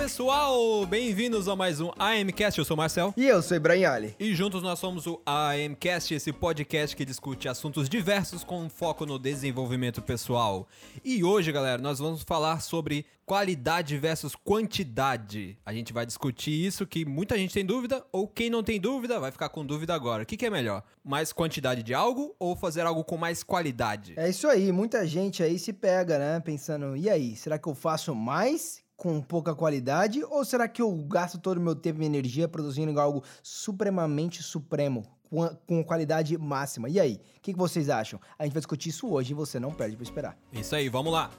[0.00, 2.58] pessoal, bem-vindos a mais um AMcast.
[2.58, 3.12] Eu sou o Marcel.
[3.18, 4.16] E eu sou Ibrahim Ali.
[4.18, 9.18] E juntos nós somos o AMcast, esse podcast que discute assuntos diversos com foco no
[9.18, 10.66] desenvolvimento pessoal.
[11.04, 15.58] E hoje, galera, nós vamos falar sobre qualidade versus quantidade.
[15.66, 19.20] A gente vai discutir isso que muita gente tem dúvida ou quem não tem dúvida
[19.20, 20.22] vai ficar com dúvida agora.
[20.22, 20.82] O que, que é melhor?
[21.04, 24.14] Mais quantidade de algo ou fazer algo com mais qualidade?
[24.16, 26.40] É isso aí, muita gente aí se pega, né?
[26.40, 30.94] Pensando, e aí, será que eu faço mais com pouca qualidade ou será que eu
[31.08, 35.02] gasto todo o meu tempo e energia produzindo algo supremamente supremo?
[35.30, 36.88] Com, com qualidade máxima.
[36.88, 38.20] E aí, o que, que vocês acham?
[38.36, 40.36] A gente vai discutir isso hoje e você não perde pra esperar.
[40.52, 41.30] Isso aí, vamos lá.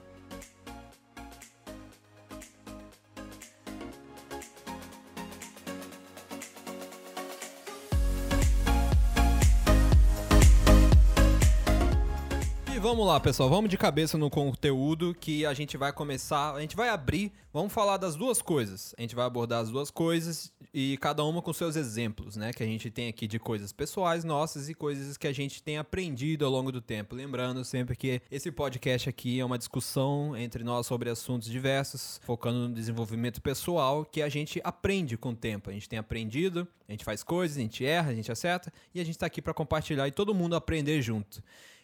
[12.92, 16.76] Vamos lá, pessoal, vamos de cabeça no conteúdo que a gente vai começar, a gente
[16.76, 18.94] vai abrir, vamos falar das duas coisas.
[18.98, 22.62] A gente vai abordar as duas coisas e cada uma com seus exemplos, né, que
[22.62, 26.46] a gente tem aqui de coisas pessoais nossas e coisas que a gente tem aprendido
[26.46, 27.16] ao longo do tempo.
[27.16, 32.68] Lembrando sempre que esse podcast aqui é uma discussão entre nós sobre assuntos diversos, focando
[32.68, 35.70] no desenvolvimento pessoal que a gente aprende com o tempo.
[35.70, 39.00] A gente tem aprendido, a gente faz coisas, a gente erra, a gente acerta e
[39.00, 41.42] a gente tá aqui para compartilhar e todo mundo aprender junto.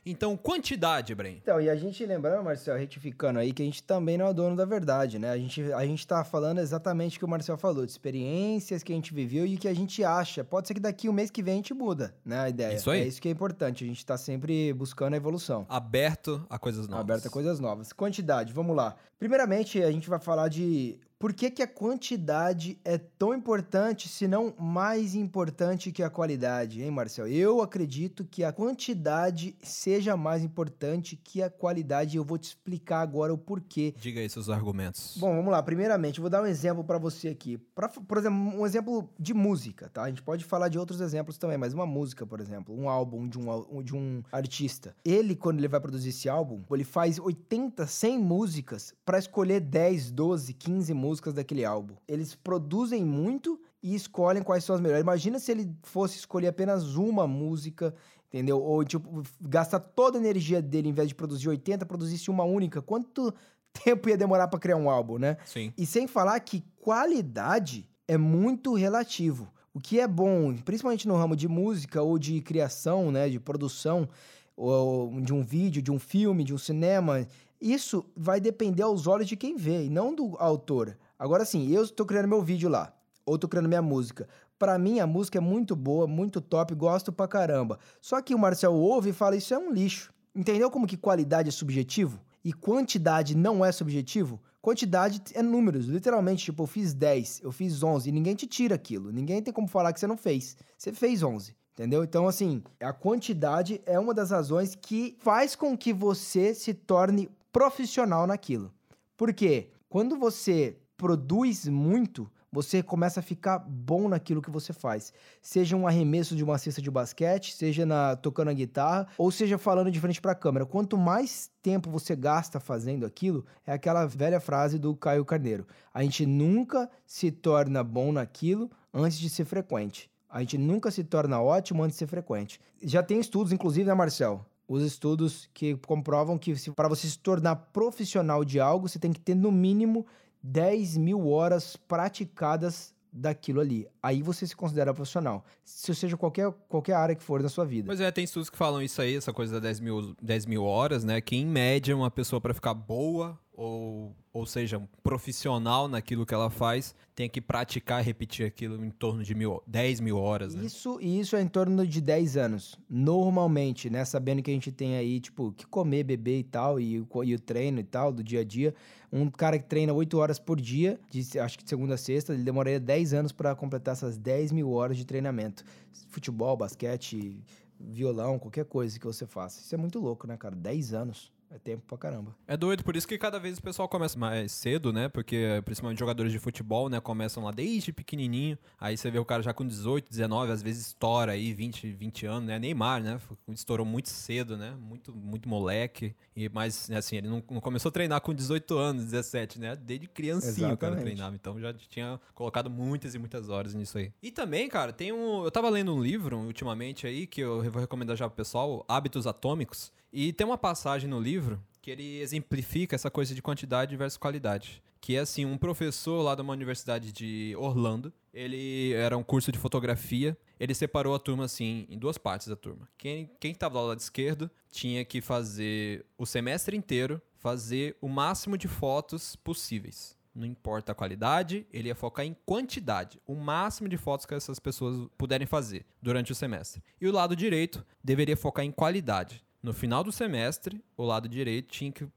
[0.09, 1.35] Então, quantidade, Bren.
[1.41, 4.55] Então, e a gente lembrando, Marcel, retificando aí, que a gente também não é dono
[4.55, 5.31] da verdade, né?
[5.31, 8.93] A gente, a gente tá falando exatamente o que o Marcel falou, de experiências que
[8.93, 10.45] a gente viveu e que a gente acha.
[10.45, 12.39] Pode ser que daqui um mês que vem a gente muda, né?
[12.39, 12.75] A ideia.
[12.75, 13.01] Isso aí.
[13.01, 15.65] É isso que é importante, a gente tá sempre buscando a evolução.
[15.67, 17.03] Aberto a coisas novas.
[17.03, 17.91] Aberta a coisas novas.
[17.91, 18.95] Quantidade, vamos lá.
[19.19, 24.27] Primeiramente, a gente vai falar de por que, que a quantidade é tão importante, se
[24.27, 27.27] não mais importante que a qualidade, hein, Marcel?
[27.27, 32.49] Eu acredito que a quantidade seja mais importante que a qualidade e eu vou te
[32.49, 33.95] explicar agora o porquê.
[33.97, 35.17] Diga aí seus argumentos.
[35.17, 35.61] Bom, vamos lá.
[35.63, 37.57] Primeiramente, vou dar um exemplo para você aqui.
[37.57, 40.03] Pra, por exemplo, um exemplo de música, tá?
[40.03, 43.27] A gente pode falar de outros exemplos também, mas uma música, por exemplo, um álbum
[43.27, 44.95] de um, de um artista.
[45.03, 50.11] Ele, quando ele vai produzir esse álbum, ele faz 80, 100 músicas para escolher 10,
[50.11, 51.95] 12, 15 músicas daquele álbum.
[52.07, 55.01] Eles produzem muito e escolhem quais são as melhores.
[55.01, 57.93] Imagina se ele fosse escolher apenas uma música,
[58.27, 58.61] entendeu?
[58.61, 62.81] Ou, tipo, gastar toda a energia dele, em vez de produzir 80, produzisse uma única.
[62.81, 63.33] Quanto
[63.83, 65.37] tempo ia demorar para criar um álbum, né?
[65.45, 65.73] Sim.
[65.77, 69.51] E sem falar que qualidade é muito relativo.
[69.73, 74.09] O que é bom, principalmente no ramo de música ou de criação, né, de produção,
[74.55, 77.27] ou de um vídeo, de um filme, de um cinema,
[77.59, 80.97] isso vai depender aos olhos de quem vê e não do autor.
[81.17, 82.93] Agora sim, eu estou criando meu vídeo lá,
[83.25, 84.27] ou estou criando minha música.
[84.59, 87.79] Pra mim, a música é muito boa, muito top, gosto pra caramba.
[88.01, 90.11] Só que o Marcel ouve e fala: Isso é um lixo.
[90.35, 92.19] Entendeu como que qualidade é subjetivo?
[92.43, 94.39] E quantidade não é subjetivo?
[94.61, 96.45] Quantidade é números, literalmente.
[96.45, 99.11] Tipo, eu fiz 10, eu fiz 11, e ninguém te tira aquilo.
[99.11, 100.57] Ninguém tem como falar que você não fez.
[100.77, 101.55] Você fez 11.
[101.73, 102.03] Entendeu?
[102.03, 107.29] Então, assim, a quantidade é uma das razões que faz com que você se torne
[107.57, 108.71] profissional naquilo.
[109.17, 109.71] Por quê?
[109.89, 115.11] Quando você produz muito, você começa a ficar bom naquilo que você faz.
[115.41, 119.57] Seja um arremesso de uma cesta de basquete, seja na, tocando a guitarra, ou seja
[119.57, 120.67] falando de frente para a câmera.
[120.67, 125.65] Quanto mais tempo você gasta fazendo aquilo, é aquela velha frase do Caio Carneiro.
[125.91, 130.11] A gente nunca se torna bom naquilo antes de ser frequente.
[130.29, 132.61] A gente nunca se torna ótimo antes de ser frequente.
[132.83, 134.45] Já tem estudos, inclusive, né, Marcel?
[134.67, 139.19] Os estudos que comprovam que para você se tornar profissional de algo, você tem que
[139.19, 140.05] ter no mínimo
[140.43, 143.87] 10 mil horas praticadas daquilo ali.
[144.01, 145.43] Aí você se considera profissional.
[145.63, 147.87] Se seja qualquer, qualquer área que for da sua vida.
[147.87, 150.63] Pois é, tem estudos que falam isso aí, essa coisa das 10 mil, 10 mil
[150.63, 151.19] horas, né?
[151.21, 156.33] Que em média uma pessoa para ficar boa, ou, ou seja, um profissional naquilo que
[156.33, 160.63] ela faz, tem que praticar repetir aquilo em torno de mil, 10 mil horas, né?
[160.63, 162.77] Isso, isso é em torno de 10 anos.
[162.87, 164.05] Normalmente, né?
[164.05, 167.39] Sabendo que a gente tem aí, tipo, que comer, beber e tal, e, e o
[167.39, 168.75] treino e tal, do dia a dia.
[169.11, 172.35] Um cara que treina 8 horas por dia, de, acho que de segunda a sexta,
[172.35, 175.63] ele demoraria 10 anos para completar essas 10 mil horas de treinamento.
[176.09, 177.41] Futebol, basquete,
[177.79, 179.61] violão, qualquer coisa que você faça.
[179.61, 180.55] Isso é muito louco, né, cara?
[180.55, 181.35] 10 anos.
[181.49, 182.35] É tempo pra caramba.
[182.45, 185.07] É doido, por isso que cada vez o pessoal começa mais cedo, né?
[185.07, 186.99] Porque principalmente jogadores de futebol, né?
[186.99, 188.57] Começam lá desde pequenininho.
[188.79, 192.25] Aí você vê o cara já com 18, 19, às vezes estoura aí 20, 20
[192.25, 192.59] anos, né?
[192.59, 193.19] Neymar, né?
[193.49, 194.75] Estourou muito cedo, né?
[194.79, 196.13] Muito, muito moleque.
[196.35, 199.75] E, mas, assim, ele não, não começou a treinar com 18 anos, 17, né?
[199.75, 201.35] Desde criancinho o cara treinava.
[201.35, 204.11] Então já tinha colocado muitas e muitas horas nisso aí.
[204.21, 205.43] E também, cara, tem um...
[205.43, 209.25] Eu tava lendo um livro ultimamente aí, que eu vou recomendar já pro pessoal, Hábitos
[209.25, 209.91] Atômicos.
[210.19, 214.81] E tem uma passagem no livro que ele exemplifica essa coisa de quantidade versus qualidade.
[214.99, 219.51] Que é assim, um professor lá de uma universidade de Orlando, ele era um curso
[219.51, 222.89] de fotografia, ele separou a turma assim em duas partes da turma.
[222.97, 228.57] Quem quem estava do lado esquerdo tinha que fazer o semestre inteiro fazer o máximo
[228.57, 230.17] de fotos possíveis.
[230.33, 234.57] Não importa a qualidade, ele ia focar em quantidade, o máximo de fotos que essas
[234.57, 236.81] pessoas puderem fazer durante o semestre.
[236.99, 239.45] E o lado direito deveria focar em qualidade.
[239.67, 242.07] No final do semestre, o lado direito tinha que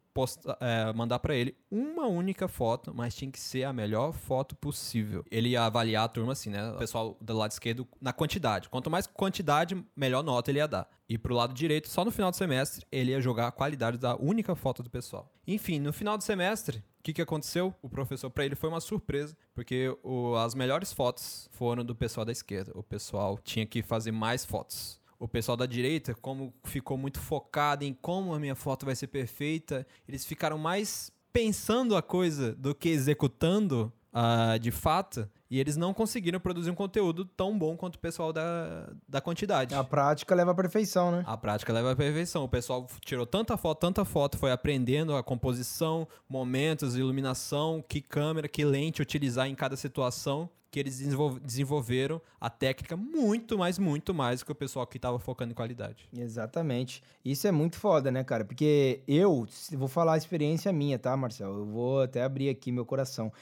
[0.61, 5.25] é, mandar para ele uma única foto, mas tinha que ser a melhor foto possível.
[5.29, 6.71] Ele ia avaliar a turma assim, né?
[6.71, 8.69] O pessoal do lado esquerdo na quantidade.
[8.69, 10.89] Quanto mais quantidade, melhor nota ele ia dar.
[11.09, 14.15] E pro lado direito, só no final do semestre, ele ia jogar a qualidade da
[14.15, 15.29] única foto do pessoal.
[15.45, 17.75] Enfim, no final do semestre, o que, que aconteceu?
[17.83, 22.25] O professor, para ele, foi uma surpresa, porque o, as melhores fotos foram do pessoal
[22.25, 22.71] da esquerda.
[22.77, 27.85] O pessoal tinha que fazer mais fotos o pessoal da direita, como ficou muito focado
[27.85, 32.75] em como a minha foto vai ser perfeita, eles ficaram mais pensando a coisa do
[32.75, 35.29] que executando uh, de fato.
[35.51, 39.75] E eles não conseguiram produzir um conteúdo tão bom quanto o pessoal da, da quantidade.
[39.75, 41.23] A prática leva à perfeição, né?
[41.27, 42.45] A prática leva à perfeição.
[42.45, 48.49] O pessoal tirou tanta foto, tanta foto, foi aprendendo a composição, momentos, iluminação, que câmera,
[48.49, 51.03] que lente utilizar em cada situação que eles
[51.43, 55.55] desenvolveram a técnica muito mais, muito mais do que o pessoal que estava focando em
[55.55, 56.09] qualidade.
[56.17, 57.03] Exatamente.
[57.25, 58.45] Isso é muito foda, né, cara?
[58.45, 61.53] Porque eu, vou falar a experiência minha, tá, Marcel?
[61.53, 63.33] Eu vou até abrir aqui meu coração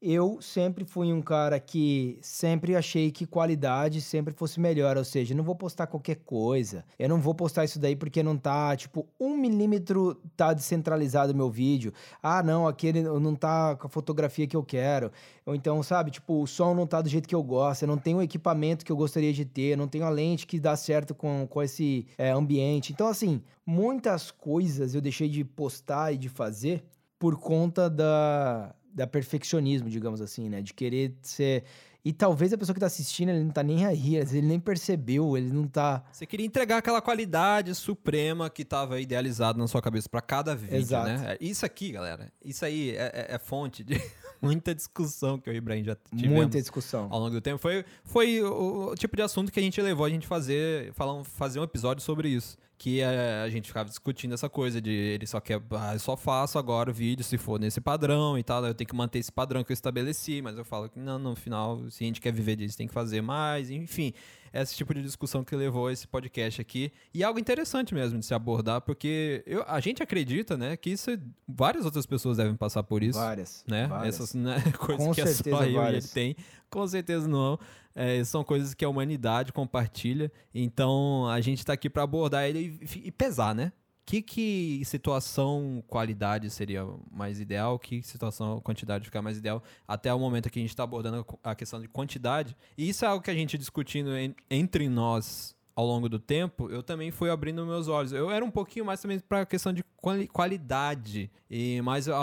[0.00, 5.34] eu sempre fui um cara que sempre achei que qualidade sempre fosse melhor, ou seja,
[5.34, 9.08] não vou postar qualquer coisa, eu não vou postar isso daí porque não tá, tipo,
[9.18, 11.92] um milímetro tá descentralizado o meu vídeo,
[12.22, 15.10] ah, não, aquele não tá com a fotografia que eu quero,
[15.44, 17.98] ou então, sabe, tipo, o som não tá do jeito que eu gosto, eu não
[17.98, 21.12] tenho o equipamento que eu gostaria de ter, não tenho a lente que dá certo
[21.12, 26.28] com, com esse é, ambiente, então, assim, muitas coisas eu deixei de postar e de
[26.28, 26.84] fazer
[27.18, 30.60] por conta da da perfeccionismo, digamos assim, né?
[30.60, 31.64] De querer ser.
[32.04, 35.36] E talvez a pessoa que tá assistindo, ele não tá nem aí, ele nem percebeu,
[35.36, 36.02] ele não tá.
[36.12, 40.76] Você queria entregar aquela qualidade suprema que tava idealizado na sua cabeça para cada vídeo,
[40.76, 41.08] Exato.
[41.08, 41.36] né?
[41.40, 44.00] Isso aqui, galera, isso aí é, é, é fonte de
[44.40, 46.36] muita discussão que eu e o Ibrahim já tivemos.
[46.36, 47.08] Muita discussão.
[47.10, 47.58] Ao longo do tempo.
[47.58, 51.22] Foi, foi o, o tipo de assunto que a gente levou a gente fazer, falar,
[51.24, 55.26] fazer um episódio sobre isso que a, a, gente ficava discutindo essa coisa de ele
[55.26, 58.64] só quer, ah, eu só faço agora o vídeo se for nesse padrão e tal,
[58.64, 61.34] eu tenho que manter esse padrão que eu estabeleci, mas eu falo que não, no
[61.34, 64.14] final, se a gente quer viver disso, tem que fazer mais, enfim,
[64.52, 68.26] esse tipo de discussão que levou esse podcast aqui, e é algo interessante mesmo de
[68.26, 71.10] se abordar, porque eu, a gente acredita, né, que isso,
[71.46, 73.18] várias outras pessoas devem passar por isso.
[73.18, 73.64] Várias.
[73.66, 73.86] Né?
[73.86, 74.14] Várias.
[74.14, 76.04] Essas né, coisas Com que é só eu várias.
[76.04, 76.36] e ele tem,
[76.70, 77.58] com certeza não.
[77.94, 80.30] É, são coisas que a humanidade compartilha.
[80.54, 83.72] Então a gente está aqui para abordar ele e, e pesar, né?
[84.08, 87.78] Que, que situação qualidade seria mais ideal?
[87.78, 89.62] Que situação quantidade ficar mais ideal?
[89.86, 92.56] Até o momento que a gente está abordando a questão de quantidade.
[92.78, 96.70] E isso é algo que a gente discutindo en, entre nós ao longo do tempo,
[96.70, 98.10] eu também fui abrindo meus olhos.
[98.10, 101.30] Eu era um pouquinho mais também para a questão de quali qualidade.
[101.50, 102.16] E mas eu,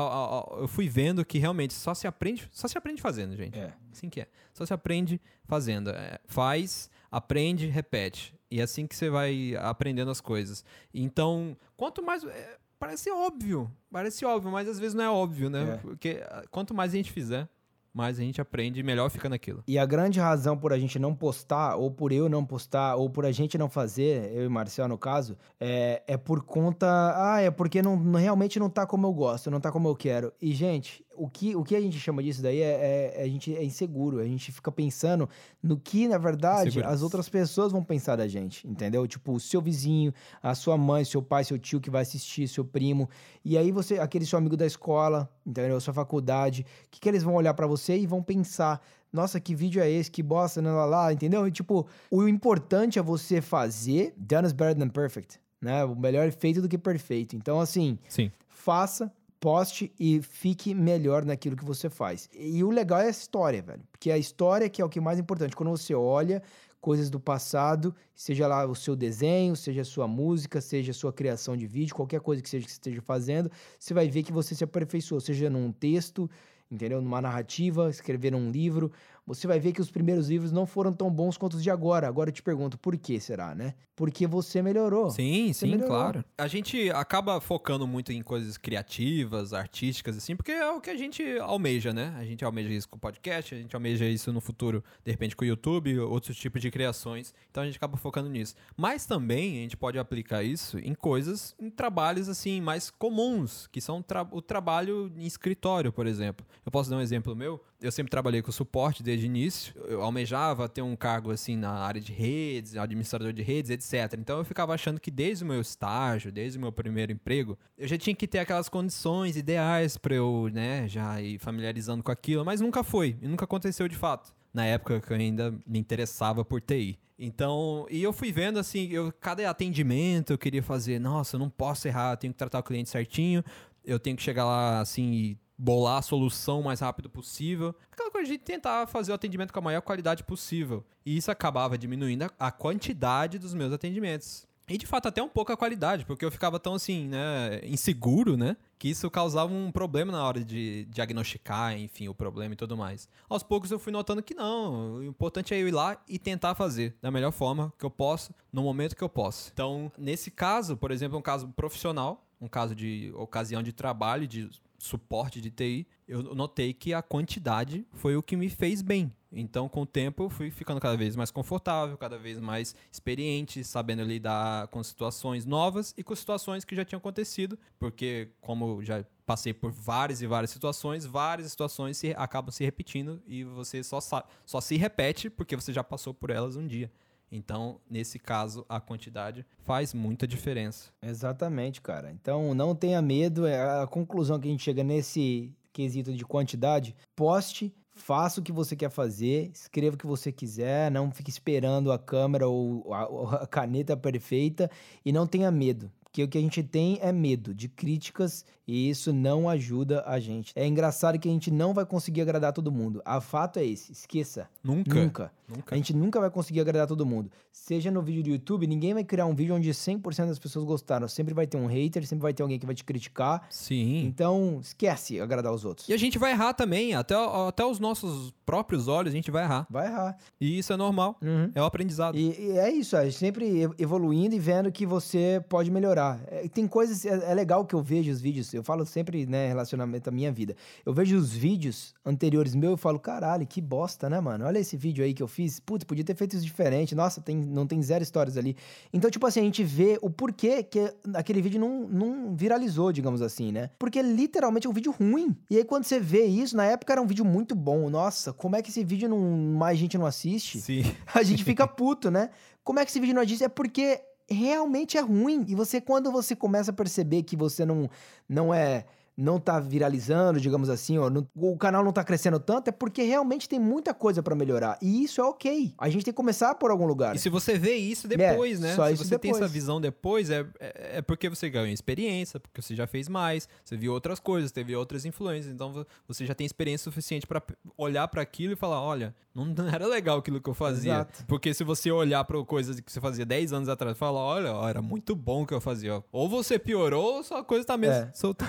[0.58, 3.60] eu, fui vendo que realmente só se aprende, só se aprende fazendo, gente.
[3.60, 3.72] É.
[3.92, 4.28] Assim que é.
[4.54, 5.92] Só se aprende fazendo.
[5.92, 8.35] É, faz, aprende, repete.
[8.50, 10.64] E é assim que você vai aprendendo as coisas.
[10.94, 15.74] Então, quanto mais é, parece óbvio, parece óbvio, mas às vezes não é óbvio, né?
[15.74, 15.78] É.
[15.78, 17.50] Porque ah, quanto mais a gente fizer,
[17.96, 19.64] mais a gente aprende e melhor fica naquilo.
[19.66, 23.10] E a grande razão por a gente não postar, ou por eu não postar, ou
[23.10, 26.88] por a gente não fazer, eu e Marcel no caso, é, é por conta.
[27.16, 30.34] Ah, é porque não, realmente não tá como eu gosto, não tá como eu quero.
[30.42, 33.28] E, gente, o que, o que a gente chama disso daí é, é, é, a
[33.28, 34.20] gente é inseguro.
[34.20, 35.30] A gente fica pensando
[35.62, 39.08] no que, na verdade, as outras pessoas vão pensar da gente, entendeu?
[39.08, 42.64] Tipo, o seu vizinho, a sua mãe, seu pai, seu tio que vai assistir, seu
[42.64, 43.10] primo.
[43.44, 45.80] E aí você, aquele seu amigo da escola, entendeu?
[45.80, 48.82] Sua faculdade, o que, que eles vão olhar para você e vão pensar.
[49.12, 50.12] Nossa, que vídeo é esse?
[50.12, 50.70] Que bosta, né?
[50.70, 51.48] Lá, lá, entendeu?
[51.48, 55.86] E, tipo, o importante é você fazer done is better than perfect, né?
[55.86, 57.36] O melhor é feito do que perfeito.
[57.36, 58.32] Então, assim, Sim.
[58.50, 59.12] faça,
[59.46, 62.28] poste e fique melhor naquilo que você faz.
[62.34, 63.84] E o legal é a história, velho.
[63.92, 65.56] Porque a história que é o que é mais importante.
[65.56, 66.42] Quando você olha
[66.82, 71.14] coisas do passado, seja lá o seu desenho, seja a sua música, seja a sua
[71.14, 74.32] criação de vídeo, qualquer coisa que seja que você esteja fazendo, você vai ver que
[74.32, 76.28] você se aperfeiçoou, seja num texto,
[76.72, 77.00] entendeu?
[77.00, 78.92] Numa narrativa, escrever um livro,
[79.26, 82.08] você vai ver que os primeiros livros não foram tão bons quanto os de agora.
[82.08, 83.74] Agora eu te pergunto, por que será, né?
[83.96, 85.10] Porque você melhorou.
[85.10, 85.88] Sim, Você sim, melhorou.
[85.96, 86.26] claro.
[86.38, 90.98] A gente acaba focando muito em coisas criativas, artísticas, assim, porque é o que a
[90.98, 92.14] gente almeja, né?
[92.18, 95.36] A gente almeja isso com o podcast, a gente almeja isso no futuro, de repente,
[95.36, 97.34] com o YouTube, outros tipos de criações.
[97.50, 98.54] Então a gente acaba focando nisso.
[98.76, 103.80] Mas também a gente pode aplicar isso em coisas, em trabalhos, assim, mais comuns, que
[103.80, 106.46] são tra- o trabalho em escritório, por exemplo.
[106.66, 107.62] Eu posso dar um exemplo meu?
[107.82, 109.74] Eu sempre trabalhei com suporte desde o início.
[109.86, 114.18] Eu almejava ter um cargo assim na área de redes, administrador de redes, etc.
[114.20, 117.88] Então eu ficava achando que desde o meu estágio, desde o meu primeiro emprego, eu
[117.88, 122.46] já tinha que ter aquelas condições ideais para eu, né, já ir familiarizando com aquilo,
[122.46, 124.34] mas nunca foi, e nunca aconteceu de fato.
[124.54, 126.98] Na época que eu ainda me interessava por TI.
[127.18, 131.50] Então, e eu fui vendo assim, eu cada atendimento eu queria fazer, nossa, eu não
[131.50, 133.44] posso errar, eu tenho que tratar o cliente certinho,
[133.86, 137.74] eu tenho que chegar lá assim e bolar a solução o mais rápido possível.
[137.92, 140.84] Aquela coisa de tentar fazer o atendimento com a maior qualidade possível.
[141.06, 144.46] E isso acabava diminuindo a- quantidade dos meus atendimentos.
[144.68, 148.36] E de fato até um pouco a qualidade, porque eu ficava tão assim, né, inseguro,
[148.36, 152.76] né, que isso causava um problema na hora de diagnosticar, enfim, o problema e tudo
[152.76, 153.08] mais.
[153.30, 156.56] Aos poucos eu fui notando que não, o importante é eu ir lá e tentar
[156.56, 159.52] fazer da melhor forma que eu posso, no momento que eu posso.
[159.54, 164.50] Então, nesse caso, por exemplo, um caso profissional, um caso de ocasião de trabalho, de
[164.86, 169.12] suporte de TI, eu notei que a quantidade foi o que me fez bem.
[169.32, 173.64] Então, com o tempo, eu fui ficando cada vez mais confortável, cada vez mais experiente,
[173.66, 179.04] sabendo lidar com situações novas e com situações que já tinham acontecido, porque como já
[179.26, 184.00] passei por várias e várias situações, várias situações se, acabam se repetindo e você só,
[184.00, 186.90] sa- só se repete porque você já passou por elas um dia.
[187.32, 190.92] Então, nesse caso, a quantidade faz muita diferença.
[191.02, 192.12] Exatamente, cara.
[192.12, 193.46] Então não tenha medo.
[193.46, 196.96] É a conclusão que a gente chega nesse quesito de quantidade.
[197.16, 201.92] Poste, faça o que você quer fazer, escreva o que você quiser, não fique esperando
[201.92, 204.70] a câmera ou a, ou a caneta perfeita
[205.04, 205.92] e não tenha medo.
[206.16, 210.18] Porque o que a gente tem é medo de críticas e isso não ajuda a
[210.18, 210.54] gente.
[210.56, 213.02] É engraçado que a gente não vai conseguir agradar todo mundo.
[213.04, 214.48] A fato é esse, esqueça.
[214.64, 214.96] Nunca.
[214.96, 215.32] Nunca.
[215.48, 215.76] Nunca.
[215.76, 217.30] A gente nunca vai conseguir agradar todo mundo.
[217.52, 221.08] Seja no vídeo do YouTube, ninguém vai criar um vídeo onde 100% das pessoas gostaram.
[221.08, 223.46] Sempre vai ter um hater, sempre vai ter alguém que vai te criticar.
[223.50, 224.06] Sim.
[224.06, 225.88] Então, esquece agradar os outros.
[225.90, 227.14] E a gente vai errar também, até,
[227.48, 229.68] até os nossos próprios olhos a gente vai errar.
[229.70, 230.18] Vai errar.
[230.42, 231.52] E isso é normal, Uhum.
[231.54, 232.18] é o aprendizado.
[232.18, 236.05] E, e é isso, é sempre ev- evoluindo e vendo que você pode melhorar.
[236.28, 239.48] É, tem coisas, é, é legal que eu vejo os vídeos, eu falo sempre, né,
[239.48, 240.56] relacionamento à minha vida.
[240.86, 244.46] Eu vejo os vídeos anteriores meus e falo, caralho, que bosta, né, mano?
[244.46, 245.60] Olha esse vídeo aí que eu fiz.
[245.60, 246.94] Putz, podia ter feito isso diferente.
[246.94, 248.56] Nossa, tem, não tem zero histórias ali.
[248.94, 253.22] Então, tipo assim, a gente vê o porquê que aquele vídeo não, não viralizou, digamos
[253.22, 253.70] assim, né?
[253.80, 255.36] Porque literalmente é um vídeo ruim.
[255.50, 257.90] E aí, quando você vê isso, na época era um vídeo muito bom.
[257.90, 260.60] Nossa, como é que esse vídeo não, mais gente não assiste?
[260.60, 260.84] Sim.
[261.14, 262.30] a gente fica puto, né?
[262.64, 263.44] Como é que esse vídeo não existe?
[263.44, 265.46] É porque realmente é ruim.
[265.48, 267.90] E você, quando você começa a perceber que você não,
[268.28, 268.86] não é.
[269.18, 273.02] Não tá viralizando, digamos assim, ó, não- o canal não tá crescendo tanto, é porque
[273.04, 274.78] realmente tem muita coisa pra melhorar.
[274.82, 275.74] E isso é ok.
[275.78, 277.16] A gente tem que começar por algum lugar.
[277.16, 278.76] E se você vê isso depois, né?
[278.76, 279.52] só Se isso você tem essa depois.
[279.54, 283.78] visão depois, é, é, é porque você ganhou experiência, porque você já fez mais, você
[283.78, 285.54] viu outras coisas, teve outras influências.
[285.54, 289.16] Então vo- você já tem experiência suficiente pra p- olhar pra aquilo e falar: olha,
[289.34, 290.94] não era legal aquilo que eu fazia.
[290.94, 291.26] Exato.
[291.26, 294.54] Porque se você olhar pra coisas que você fazia 10 anos atrás e falar: olha,
[294.54, 295.96] ó, era muito bom o que eu fazia.
[295.96, 296.02] ó.
[296.12, 297.96] Ou você piorou, ou sua coisa tá mesmo.
[297.96, 298.12] É.
[298.14, 298.46] só tá-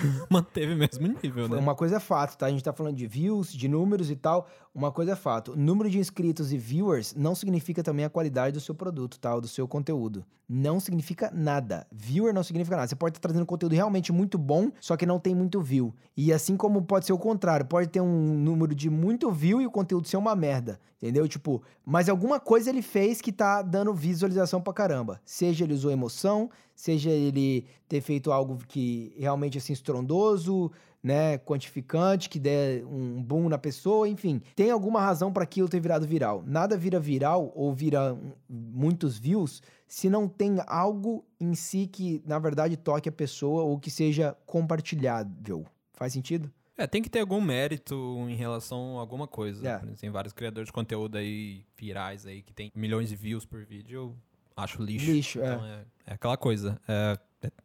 [0.57, 1.57] manteve o mesmo nível, né?
[1.57, 2.47] Uma coisa é fato, tá?
[2.47, 4.47] A gente tá falando de views, de números e tal.
[4.77, 5.53] Uma coisa é fato.
[5.53, 9.33] O número de inscritos e viewers não significa também a qualidade do seu produto, tá?
[9.33, 10.23] Ou do seu conteúdo.
[10.47, 11.87] Não significa nada.
[11.91, 12.87] Viewer não significa nada.
[12.87, 15.95] Você pode estar trazendo conteúdo realmente muito bom, só que não tem muito view.
[16.15, 19.65] E assim como pode ser o contrário, pode ter um número de muito view e
[19.65, 20.79] o conteúdo ser uma merda.
[21.01, 21.27] Entendeu?
[21.27, 25.19] Tipo, mas alguma coisa ele fez que tá dando visualização pra caramba.
[25.25, 30.71] Seja ele usou emoção, seja ele ter feito algo que realmente assim estrondoso,
[31.03, 34.41] né, quantificante, que dê um boom na pessoa, enfim.
[34.55, 36.43] Tem alguma razão para aquilo ter virado viral.
[36.45, 38.17] Nada vira viral ou vira
[38.49, 43.79] muitos views se não tem algo em si que, na verdade, toque a pessoa ou
[43.79, 45.65] que seja compartilhável.
[45.93, 46.51] Faz sentido?
[46.77, 47.95] É, tem que ter algum mérito
[48.29, 49.67] em relação a alguma coisa.
[49.67, 49.79] É.
[49.99, 53.95] Tem vários criadores de conteúdo aí, virais aí, que tem milhões de views por vídeo,
[53.95, 54.15] eu
[54.55, 55.11] acho lixo.
[55.11, 55.53] Lixo, é.
[55.53, 56.79] Então é, é aquela coisa.
[56.87, 57.19] É, é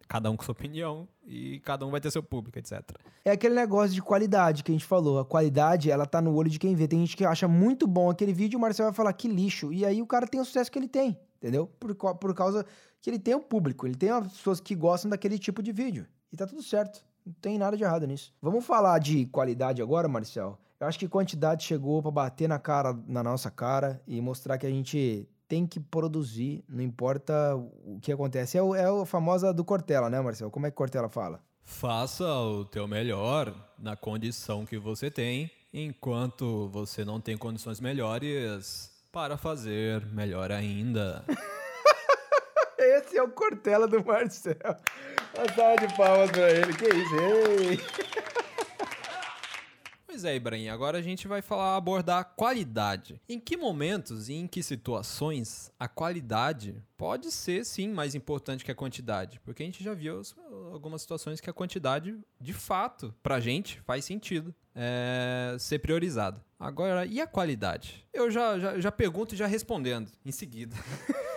[0.09, 2.83] cada um com sua opinião e cada um vai ter seu público, etc.
[3.25, 5.19] É aquele negócio de qualidade que a gente falou.
[5.19, 6.87] A qualidade, ela tá no olho de quem vê.
[6.87, 9.73] Tem gente que acha muito bom aquele vídeo o Marcel vai falar que lixo.
[9.73, 11.67] E aí o cara tem o sucesso que ele tem, entendeu?
[11.81, 12.67] Por, por causa
[13.01, 16.07] que ele tem o público, ele tem as pessoas que gostam daquele tipo de vídeo.
[16.33, 17.05] E tá tudo certo.
[17.25, 18.35] Não tem nada de errado nisso.
[18.41, 20.59] Vamos falar de qualidade agora, Marcel?
[20.81, 24.67] Eu acho que quantidade chegou para bater na cara, na nossa cara e mostrar que
[24.67, 27.55] a gente tem que produzir, não importa
[27.85, 28.57] o que acontece.
[28.57, 30.51] É, o, é a famosa do Cortella, né, Marcelo?
[30.51, 31.43] Como é que Cortella fala?
[31.63, 38.91] Faça o teu melhor na condição que você tem, enquanto você não tem condições melhores
[39.13, 41.23] para fazer melhor ainda.
[42.81, 44.57] Esse é o Cortella do Marcel.
[45.37, 46.73] Uma salva de palmas pra ele.
[46.73, 47.15] Que isso?
[47.15, 48.23] Ei.
[50.13, 53.19] Pois é, Ibrahim, agora a gente vai falar abordar a qualidade.
[53.27, 58.71] Em que momentos e em que situações a qualidade pode ser sim mais importante que
[58.71, 59.41] a quantidade?
[59.43, 60.21] Porque a gente já viu
[60.71, 66.45] algumas situações que a quantidade, de fato, pra gente faz sentido é, ser priorizada.
[66.61, 68.07] Agora, e a qualidade?
[68.13, 70.77] Eu já, já, já pergunto já respondendo em seguida.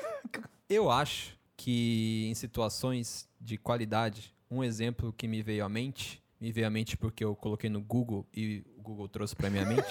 [0.67, 6.51] Eu acho que em situações de qualidade, um exemplo que me veio à mente, me
[6.51, 9.87] veio à mente porque eu coloquei no Google e o Google trouxe para minha mente,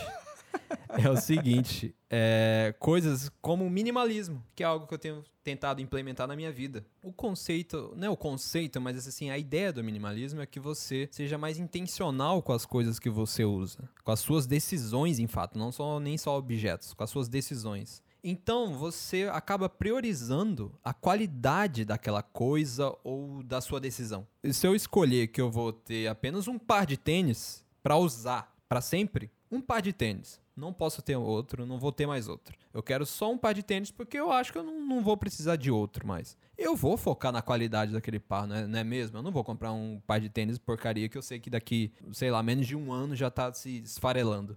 [0.90, 6.28] é o seguinte: é, coisas como minimalismo, que é algo que eu tenho tentado implementar
[6.28, 6.86] na minha vida.
[7.02, 11.08] O conceito, não é o conceito, mas assim, a ideia do minimalismo é que você
[11.10, 15.58] seja mais intencional com as coisas que você usa, com as suas decisões, em fato,
[15.58, 18.00] não só nem só objetos, com as suas decisões.
[18.26, 24.26] Então você acaba priorizando a qualidade daquela coisa ou da sua decisão.
[24.42, 28.50] E se eu escolher que eu vou ter apenas um par de tênis para usar
[28.66, 30.40] para sempre, um par de tênis.
[30.56, 32.56] Não posso ter outro, não vou ter mais outro.
[32.72, 35.18] Eu quero só um par de tênis porque eu acho que eu não, não vou
[35.18, 36.34] precisar de outro mais.
[36.56, 39.18] Eu vou focar na qualidade daquele par, não é, não é, mesmo?
[39.18, 42.30] Eu não vou comprar um par de tênis porcaria que eu sei que daqui, sei
[42.30, 44.56] lá, menos de um ano já tá se esfarelando.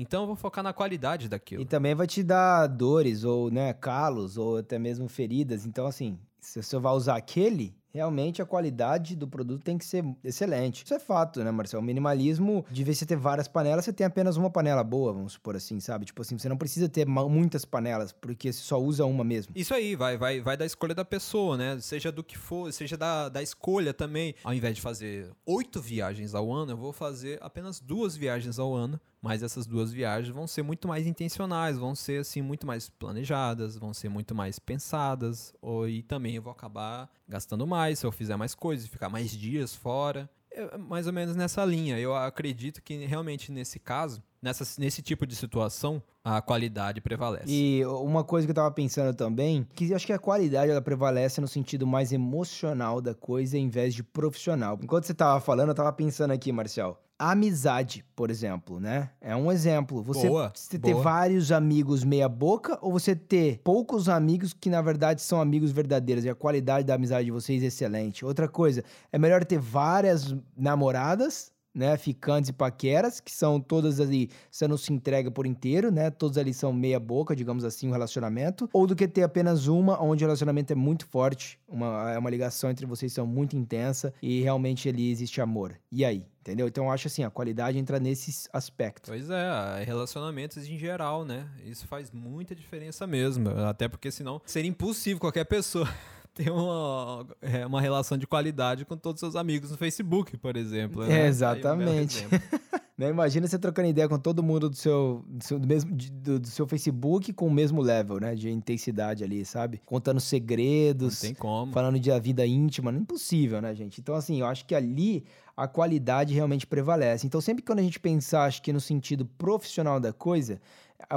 [0.00, 1.62] Então eu vou focar na qualidade daquilo.
[1.62, 5.66] E também vai te dar dores, ou né, calos, ou até mesmo feridas.
[5.66, 10.04] Então, assim, se você vai usar aquele, realmente a qualidade do produto tem que ser
[10.22, 10.84] excelente.
[10.84, 11.82] Isso é fato, né, Marcelo?
[11.82, 15.32] O minimalismo, de vez você ter várias panelas, você tem apenas uma panela boa, vamos
[15.32, 16.04] supor assim, sabe?
[16.04, 19.52] Tipo assim, você não precisa ter muitas panelas, porque você só usa uma mesmo.
[19.56, 21.78] Isso aí, vai, vai, vai da escolha da pessoa, né?
[21.80, 24.34] Seja do que for, seja da, da escolha também.
[24.44, 28.72] Ao invés de fazer oito viagens ao ano, eu vou fazer apenas duas viagens ao
[28.72, 32.88] ano mas essas duas viagens vão ser muito mais intencionais, vão ser assim muito mais
[32.88, 38.06] planejadas, vão ser muito mais pensadas, ou, e também eu vou acabar gastando mais se
[38.06, 40.28] eu fizer mais coisas, ficar mais dias fora.
[40.50, 41.98] É mais ou menos nessa linha.
[41.98, 47.44] Eu acredito que realmente nesse caso, nessa, nesse tipo de situação, a qualidade prevalece.
[47.46, 51.40] E uma coisa que eu tava pensando também, que acho que a qualidade ela prevalece
[51.40, 54.78] no sentido mais emocional da coisa em vez de profissional.
[54.82, 59.10] Enquanto você tava falando, eu tava pensando aqui, Marcial amizade, por exemplo, né?
[59.20, 60.02] É um exemplo.
[60.02, 64.80] Você, boa, você ter vários amigos meia boca ou você ter poucos amigos que na
[64.80, 68.24] verdade são amigos verdadeiros e a qualidade da amizade de vocês é excelente.
[68.24, 74.30] Outra coisa, é melhor ter várias namoradas né, ficantes e paqueras, que são todas ali,
[74.50, 77.92] você não se entrega por inteiro, né, todas ali são meia boca, digamos assim, um
[77.92, 82.18] relacionamento, ou do que ter apenas uma, onde o relacionamento é muito forte, uma, é
[82.18, 85.78] uma ligação entre vocês são muito intensa e realmente ali existe amor.
[85.90, 86.26] E aí?
[86.40, 86.66] Entendeu?
[86.66, 89.10] Então eu acho assim, a qualidade entra nesses aspectos.
[89.10, 91.46] Pois é, relacionamentos em geral, né?
[91.62, 93.50] Isso faz muita diferença mesmo.
[93.50, 95.86] Até porque senão seria impossível qualquer pessoa
[96.38, 100.56] ter uma, é, uma relação de qualidade com todos os seus amigos no Facebook, por
[100.56, 101.04] exemplo.
[101.04, 101.22] Né?
[101.22, 102.24] É, exatamente.
[102.96, 103.10] né?
[103.10, 106.46] Imagina você trocando ideia com todo mundo do seu, do seu, do mesmo, do, do,
[106.46, 108.36] seu Facebook com o mesmo level, né?
[108.36, 109.80] De intensidade ali, sabe?
[109.84, 111.22] Contando segredos.
[111.22, 111.72] Não tem como.
[111.72, 112.92] Falando de a vida íntima.
[112.92, 114.00] Não é impossível, né, gente?
[114.00, 115.24] Então, assim, eu acho que ali
[115.56, 117.26] a qualidade realmente prevalece.
[117.26, 120.60] Então, sempre que a gente pensar, acho que no sentido profissional da coisa,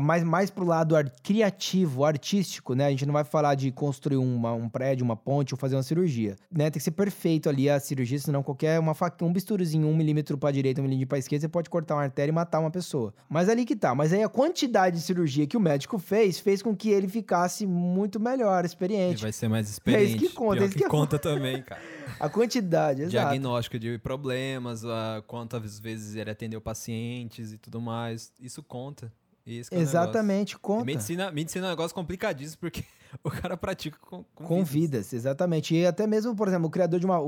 [0.01, 2.85] mais, mais pro lado art, criativo, artístico, né?
[2.85, 5.83] A gente não vai falar de construir uma, um prédio, uma ponte ou fazer uma
[5.83, 6.65] cirurgia, né?
[6.69, 10.37] Tem que ser perfeito ali a cirurgia, senão qualquer uma faca, um bisturuzinho, um milímetro
[10.37, 13.13] pra direita, um milímetro pra esquerda, você pode cortar uma artéria e matar uma pessoa.
[13.27, 13.95] Mas ali que tá.
[13.95, 17.65] Mas aí a quantidade de cirurgia que o médico fez, fez com que ele ficasse
[17.65, 19.15] muito melhor, experiente.
[19.15, 20.13] Ele vai ser mais experiente.
[20.13, 20.55] É isso que conta.
[20.55, 21.81] Pior é isso que, que conta também, cara.
[22.19, 23.29] A quantidade, exato.
[23.29, 28.31] Diagnóstico de problemas, a quantas vezes ele atendeu pacientes e tudo mais.
[28.39, 29.11] Isso conta.
[29.45, 30.85] Isso é exatamente, conta.
[30.85, 32.83] Medicina, medicina é um negócio complicadíssimo porque
[33.23, 35.07] o cara pratica com, com, com vidas.
[35.07, 35.13] vidas.
[35.13, 35.75] Exatamente.
[35.75, 37.19] E até mesmo, por exemplo, o criador de uma.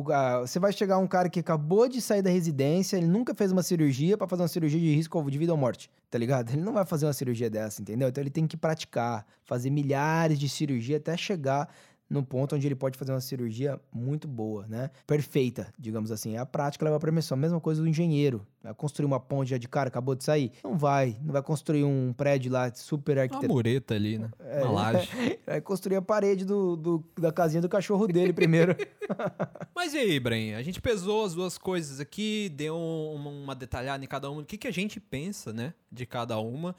[0.42, 3.64] você vai chegar um cara que acabou de sair da residência, ele nunca fez uma
[3.64, 6.52] cirurgia para fazer uma cirurgia de risco de vida ou morte, tá ligado?
[6.52, 8.10] Ele não vai fazer uma cirurgia dessa, entendeu?
[8.10, 11.70] Então ele tem que praticar, fazer milhares de cirurgias até chegar
[12.14, 14.92] num ponto onde ele pode fazer uma cirurgia muito boa, né?
[15.08, 16.38] Perfeita, digamos assim.
[16.38, 17.36] A prática leva a permissão.
[17.36, 18.46] Mesma coisa do engenheiro.
[18.62, 20.52] Vai construir uma ponte já de cara, acabou de sair?
[20.64, 21.18] Não vai.
[21.22, 23.48] Não vai construir um prédio lá super arquiteto.
[23.48, 24.30] Uma mureta ali, né?
[24.40, 25.10] É, uma laje.
[25.46, 28.76] Vai construir a parede do, do, da casinha do cachorro dele primeiro.
[29.76, 30.56] Mas e aí, Bren?
[30.56, 34.42] A gente pesou as duas coisas aqui, deu uma, uma detalhada em cada uma.
[34.42, 35.74] O que, que a gente pensa, né?
[35.92, 36.74] De cada uma.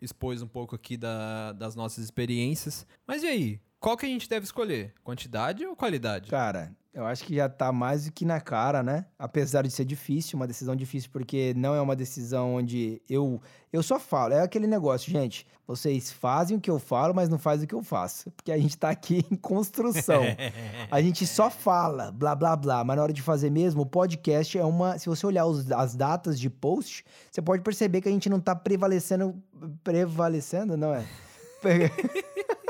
[0.00, 2.86] Expôs um pouco aqui da, das nossas experiências.
[3.06, 3.60] Mas e aí?
[3.80, 4.92] Qual que a gente deve escolher?
[5.04, 6.30] Quantidade ou qualidade?
[6.30, 9.04] Cara, eu acho que já tá mais do que na cara, né?
[9.18, 13.38] Apesar de ser difícil, uma decisão difícil, porque não é uma decisão onde eu
[13.70, 14.32] eu só falo.
[14.32, 15.46] É aquele negócio, gente.
[15.66, 18.30] Vocês fazem o que eu falo, mas não fazem o que eu faço.
[18.30, 20.22] Porque a gente tá aqui em construção.
[20.90, 22.82] a gente só fala, blá, blá, blá.
[22.82, 24.98] Mas na hora de fazer mesmo, o podcast é uma...
[24.98, 28.40] Se você olhar os, as datas de post, você pode perceber que a gente não
[28.40, 29.36] tá prevalecendo...
[29.84, 30.78] Prevalecendo?
[30.78, 31.04] Não é?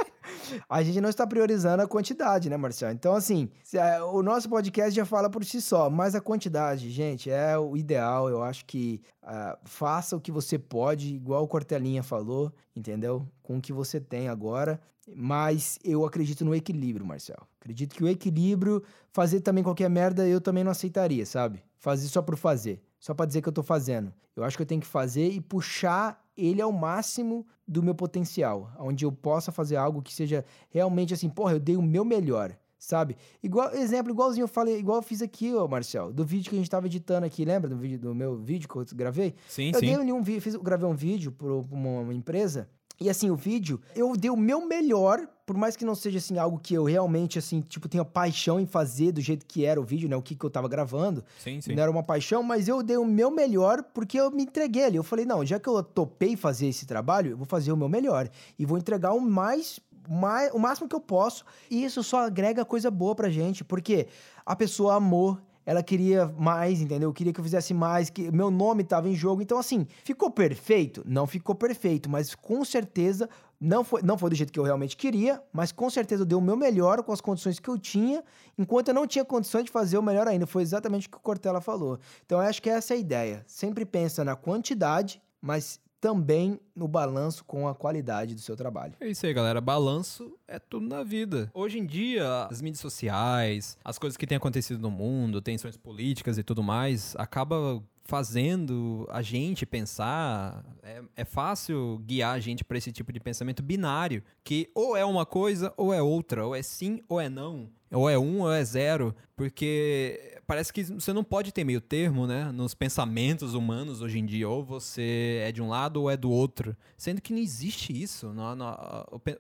[0.69, 2.93] a gente não está priorizando a quantidade, né, Marcelo?
[2.93, 7.31] Então, assim, é, o nosso podcast já fala por si só, mas a quantidade, gente,
[7.31, 8.29] é o ideal.
[8.29, 13.27] Eu acho que uh, faça o que você pode, igual o Cortelinha falou, entendeu?
[13.43, 14.81] Com o que você tem agora.
[15.15, 17.47] Mas eu acredito no equilíbrio, Marcelo.
[17.61, 18.83] Acredito que o equilíbrio,
[19.13, 21.63] fazer também qualquer merda, eu também não aceitaria, sabe?
[21.79, 22.83] Fazer só por fazer.
[22.99, 24.13] Só para dizer que eu tô fazendo.
[24.35, 28.71] Eu acho que eu tenho que fazer e puxar ele ao máximo do meu potencial,
[28.79, 32.57] onde eu possa fazer algo que seja realmente assim, porra, eu dei o meu melhor,
[32.79, 33.17] sabe?
[33.43, 36.59] Igual exemplo, igualzinho eu falei, igual eu fiz aqui, ó, Marcel, do vídeo que a
[36.59, 39.35] gente tava editando aqui, lembra do vídeo do meu vídeo que eu gravei?
[39.49, 39.87] Sim, eu sim.
[39.87, 42.69] Dei um, fiz, gravei um vídeo para uma empresa
[43.01, 46.37] e assim, o vídeo, eu dei o meu melhor, por mais que não seja assim
[46.37, 49.85] algo que eu realmente assim, tipo, tenha paixão em fazer do jeito que era o
[49.85, 51.25] vídeo, né, o que que eu tava gravando.
[51.39, 51.73] Sim, sim.
[51.75, 54.97] Não era uma paixão, mas eu dei o meu melhor porque eu me entreguei ali.
[54.97, 57.89] Eu falei, não, já que eu topei fazer esse trabalho, eu vou fazer o meu
[57.89, 58.29] melhor
[58.59, 59.79] e vou entregar o mais
[60.09, 61.45] mais, o máximo que eu posso.
[61.71, 64.07] E isso só agrega coisa boa pra gente, porque
[64.45, 67.13] a pessoa amou, ela queria mais, entendeu?
[67.13, 69.43] Queria que eu fizesse mais, que meu nome estava em jogo.
[69.43, 71.03] Então, assim, ficou perfeito?
[71.05, 73.29] Não ficou perfeito, mas com certeza
[73.61, 76.37] não foi, não foi do jeito que eu realmente queria, mas com certeza eu dei
[76.37, 78.23] o meu melhor com as condições que eu tinha,
[78.59, 80.47] enquanto eu não tinha condições de fazer o melhor ainda.
[80.47, 81.99] Foi exatamente o que o Cortella falou.
[82.25, 83.45] Então, eu acho que essa é a ideia.
[83.47, 88.95] Sempre pensa na quantidade, mas também no balanço com a qualidade do seu trabalho.
[89.01, 89.61] É isso aí, galera.
[89.61, 91.51] Balanço é tudo na vida.
[91.53, 96.39] Hoje em dia, as mídias sociais, as coisas que têm acontecido no mundo, tensões políticas
[96.39, 100.65] e tudo mais, acaba fazendo a gente pensar.
[100.81, 105.05] É, é fácil guiar a gente para esse tipo de pensamento binário, que ou é
[105.05, 108.53] uma coisa ou é outra, ou é sim ou é não, ou é um ou
[108.53, 112.51] é zero, porque parece que você não pode ter meio termo, né?
[112.53, 116.31] Nos pensamentos humanos hoje em dia, ou você é de um lado ou é do
[116.31, 118.33] outro, sendo que não existe isso.
[118.33, 118.43] No,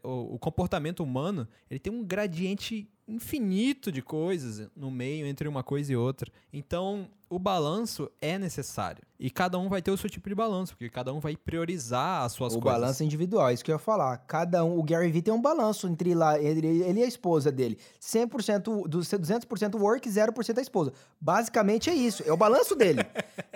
[0.03, 5.62] o, o comportamento humano ele tem um gradiente infinito de coisas no meio entre uma
[5.62, 6.31] coisa e outra.
[6.53, 9.03] Então, o balanço é necessário.
[9.19, 12.23] E cada um vai ter o seu tipo de balanço, porque cada um vai priorizar
[12.23, 12.79] as suas o coisas.
[12.79, 14.19] O balanço é individual, isso que eu ia falar.
[14.19, 17.51] Cada um, o Gary Vee tem um balanço entre lá, ele, ele e a esposa
[17.51, 17.79] dele.
[18.01, 20.92] 100% do 200% work, 0% a esposa.
[21.21, 23.01] Basicamente é isso, é o balanço dele.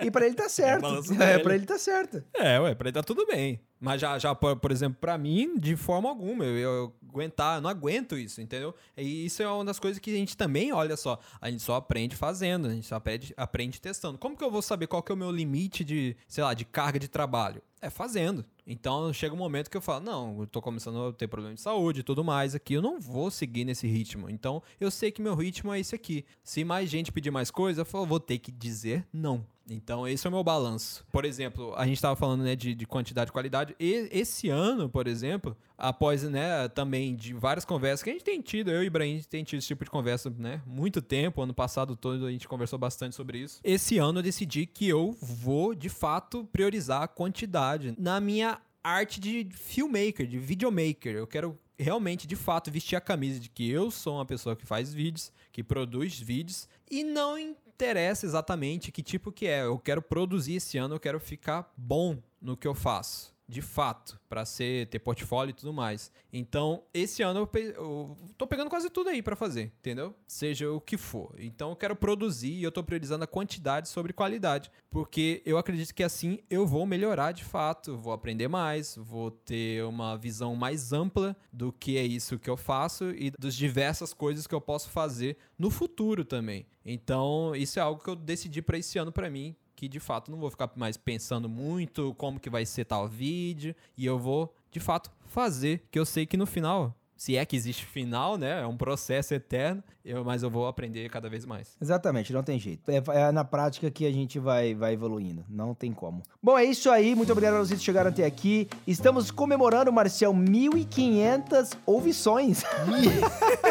[0.01, 0.85] e para ele tá certo.
[1.21, 2.23] É, é para ele tá certo.
[2.33, 3.61] É, ué, para ele tá tudo bem.
[3.79, 7.61] Mas já, já por, por exemplo, para mim, de forma alguma, eu, eu aguentar, eu
[7.61, 8.73] não aguento isso, entendeu?
[8.97, 11.75] E isso é uma das coisas que a gente também, olha só, a gente só
[11.75, 14.17] aprende fazendo, a gente só aprende, aprende testando.
[14.17, 16.65] Como que eu vou saber qual que é o meu limite de, sei lá, de
[16.65, 17.61] carga de trabalho?
[17.81, 18.45] É fazendo.
[18.65, 21.61] Então chega um momento que eu falo, não, eu tô começando a ter problema de
[21.61, 24.29] saúde e tudo mais aqui, eu não vou seguir nesse ritmo.
[24.29, 26.23] Então eu sei que meu ritmo é esse aqui.
[26.43, 29.45] Se mais gente pedir mais coisa, eu vou ter que dizer não.
[29.71, 31.05] Então, esse é o meu balanço.
[31.11, 33.75] Por exemplo, a gente estava falando né, de, de, quantidade e qualidade.
[33.79, 38.41] E esse ano, por exemplo, após né, também de várias conversas que a gente tem
[38.41, 41.41] tido, eu e o Ibrahim tem tido esse tipo de conversa né, muito tempo.
[41.41, 43.61] Ano passado todo a gente conversou bastante sobre isso.
[43.63, 49.19] Esse ano eu decidi que eu vou, de fato, priorizar a quantidade na minha arte
[49.19, 51.15] de filmmaker, de videomaker.
[51.15, 54.65] Eu quero realmente, de fato, vestir a camisa de que eu sou uma pessoa que
[54.65, 59.63] faz vídeos, que produz vídeos e não interessa exatamente que tipo que é.
[59.63, 64.17] Eu quero produzir esse ano, eu quero ficar bom no que eu faço de fato,
[64.29, 66.09] para ser ter portfólio e tudo mais.
[66.31, 70.15] Então, esse ano eu, pe eu tô pegando quase tudo aí para fazer, entendeu?
[70.25, 71.35] Seja o que for.
[71.37, 75.93] Então, eu quero produzir e eu tô priorizando a quantidade sobre qualidade, porque eu acredito
[75.93, 80.93] que assim eu vou melhorar de fato, vou aprender mais, vou ter uma visão mais
[80.93, 84.89] ampla do que é isso que eu faço e das diversas coisas que eu posso
[84.89, 86.65] fazer no futuro também.
[86.85, 90.29] Então, isso é algo que eu decidi para esse ano para mim, que de fato
[90.29, 94.53] não vou ficar mais pensando muito como que vai ser tal vídeo e eu vou
[94.69, 98.61] de fato fazer, que eu sei que no final Se é que existe final, né?
[98.61, 101.75] É um processo eterno, eu, mas eu vou aprender cada vez mais.
[101.79, 102.89] Exatamente, não tem jeito.
[102.89, 105.45] É, é na prática que a gente vai, vai evoluindo.
[105.49, 106.21] Não tem como.
[106.41, 107.15] Bom, é isso aí.
[107.15, 108.67] Muito obrigado a vocês que chegaram até aqui.
[108.87, 112.63] Estamos comemorando, Marcel, 1.500 ouvições.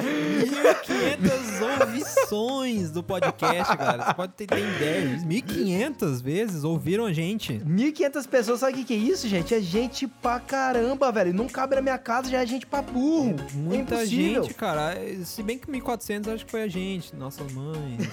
[0.00, 4.04] 1.500 ouvições do podcast, cara.
[4.06, 5.18] Você pode ter, ter ideia.
[5.18, 7.60] 1.500 vezes ouviram a gente.
[7.60, 9.54] 1.500 pessoas, sabe o que, que é isso, gente?
[9.54, 11.32] É gente pra caramba, velho.
[11.32, 13.36] Não cabe na minha casa, já é gente pra burro.
[13.38, 14.96] É muita é gente, cara.
[15.24, 18.08] Se bem que 1.400 acho que foi a gente, nossas mães.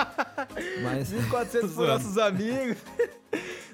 [0.82, 1.12] Mas...
[1.12, 2.76] 1.400 foram nossos amigos.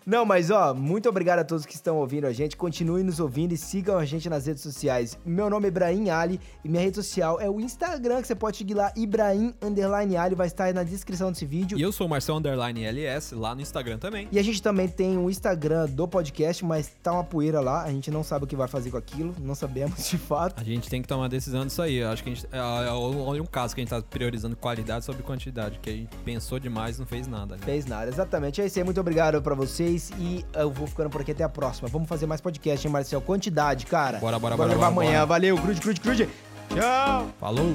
[0.07, 2.57] Não, mas ó, muito obrigado a todos que estão ouvindo a gente.
[2.57, 5.19] Continuem nos ouvindo e sigam a gente nas redes sociais.
[5.27, 8.57] Meu nome é Ibrahim Ali e minha rede social é o Instagram, que você pode
[8.57, 11.77] seguir lá, Ibrahim Underline Ali, vai estar aí na descrição desse vídeo.
[11.77, 14.29] E eu sou o Marcel Underline LS, lá no Instagram também.
[14.31, 17.91] E a gente também tem o Instagram do podcast, mas tá uma poeira lá, a
[17.91, 20.61] gente não sabe o que vai fazer com aquilo, não sabemos de fato.
[20.61, 21.97] A gente tem que tomar decisão disso aí.
[21.97, 22.47] Eu acho que a gente.
[22.53, 25.93] É, é, é um caso que a gente tá priorizando qualidade sobre quantidade, que a
[25.93, 27.57] gente pensou demais e não fez nada.
[27.57, 27.63] Né?
[27.65, 28.63] Fez nada, exatamente.
[28.63, 31.43] É isso aí, muito obrigado pra vocês vocês e eu vou ficando por aqui até
[31.45, 31.89] a próxima.
[31.89, 33.21] Vamos fazer mais podcast, hein, Marcel?
[33.21, 34.19] Quantidade, cara.
[34.19, 34.75] Bora, bora, bora.
[34.75, 35.13] Bora amanhã.
[35.13, 35.27] Bora.
[35.27, 36.29] Valeu, crude, crude, crude.
[36.75, 37.27] Tchau.
[37.41, 37.75] Falou.